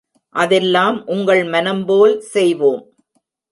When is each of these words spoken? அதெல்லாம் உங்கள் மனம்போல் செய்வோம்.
அதெல்லாம் 0.35 0.97
உங்கள் 1.05 1.43
மனம்போல் 1.45 2.15
செய்வோம். 2.33 2.83